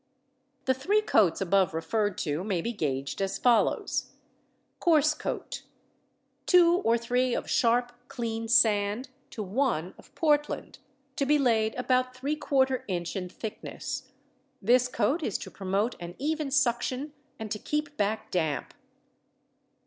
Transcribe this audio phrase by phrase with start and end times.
[0.65, 4.13] The three coats above referred to may be gauged as follows:
[4.79, 5.61] Coarse Coat.
[6.47, 10.79] 2 or 3 of sharp clean sand to 1 of Portland,
[11.17, 14.09] to be laid about 3/4 inch in thickness.
[14.59, 18.73] This coat is to promote an even suction and to keep back damp.